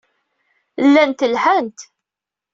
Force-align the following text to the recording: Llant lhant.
Llant 0.85 1.19
lhant. 1.31 1.79